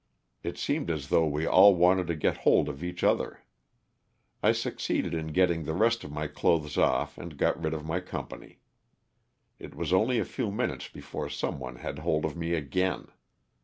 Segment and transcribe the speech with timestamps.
[0.41, 3.41] It seemed as though we all wanted to get hold of each other.
[4.41, 7.99] I succeeded in getting the rest of my clothes off and got rid of my
[7.99, 8.61] company.
[9.59, 13.09] It was only a few minutes before some one had hold of me again.